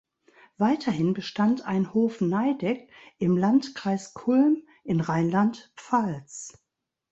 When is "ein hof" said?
1.65-2.21